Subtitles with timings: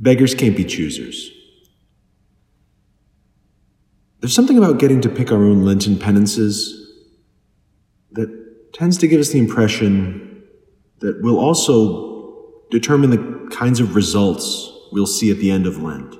[0.00, 1.30] Beggars can't be choosers.
[4.20, 6.92] There's something about getting to pick our own Lenten penances
[8.12, 10.44] that tends to give us the impression
[11.00, 16.16] that we'll also determine the kinds of results we'll see at the end of Lent.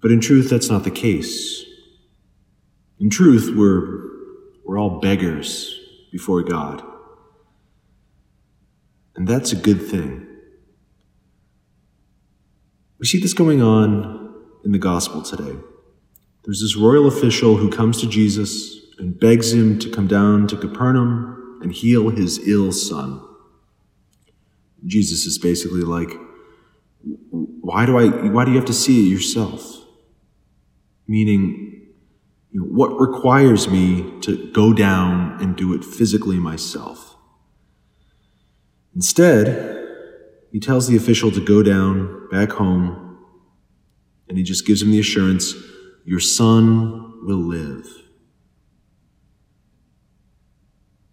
[0.00, 1.64] But in truth, that's not the case.
[2.98, 4.08] In truth, we're,
[4.64, 5.78] we're all beggars
[6.10, 6.82] before God.
[9.14, 10.21] And that's a good thing.
[13.02, 14.32] We see this going on
[14.64, 15.58] in the gospel today.
[16.44, 20.56] There's this royal official who comes to Jesus and begs him to come down to
[20.56, 23.20] Capernaum and heal his ill son.
[24.86, 26.10] Jesus is basically like,
[27.00, 29.84] why do I, why do you have to see it yourself?
[31.08, 31.88] Meaning,
[32.52, 37.16] you know, what requires me to go down and do it physically myself?
[38.94, 39.71] Instead,
[40.52, 43.18] he tells the official to go down back home
[44.28, 45.54] and he just gives him the assurance
[46.04, 47.88] your son will live.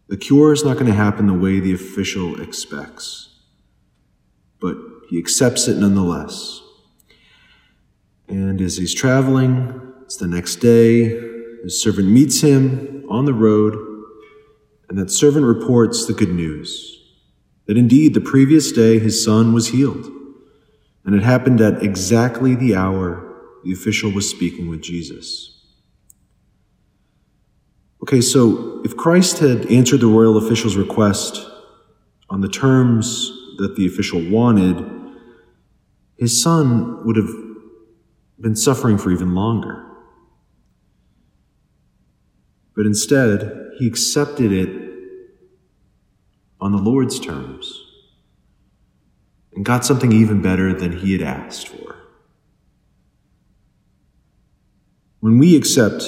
[0.09, 3.30] The cure is not going to happen the way the official expects,
[4.59, 4.75] but
[5.09, 6.61] he accepts it nonetheless.
[8.27, 11.03] And as he's traveling, it's the next day,
[11.64, 13.75] his servant meets him on the road,
[14.89, 16.98] and that servant reports the good news
[17.70, 20.12] that indeed the previous day his son was healed,
[21.06, 23.23] and it happened at exactly the hour
[23.64, 25.67] the official was speaking with Jesus.
[28.02, 31.48] Okay, so if Christ had answered the royal official's request
[32.28, 34.83] on the terms that the official wanted,
[36.17, 37.30] his son would have
[38.39, 39.86] been suffering for even longer.
[42.76, 44.89] But instead, he accepted it
[46.61, 47.85] on the Lord's terms
[49.53, 51.95] and got something even better than he had asked for.
[55.19, 56.03] When we accept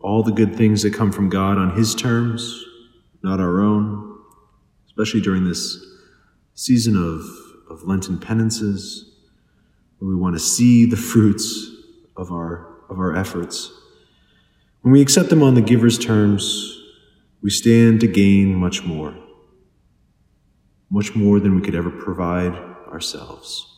[0.00, 2.64] all the good things that come from God on His terms,
[3.22, 4.18] not our own,
[4.86, 5.84] especially during this
[6.54, 7.26] season of,
[7.70, 9.10] of Lenten penances,
[9.98, 11.70] where we want to see the fruits
[12.16, 13.72] of our, of our efforts.
[14.82, 16.75] When we accept them on the giver's terms,
[17.46, 19.14] we stand to gain much more,
[20.90, 22.52] much more than we could ever provide
[22.88, 23.75] ourselves.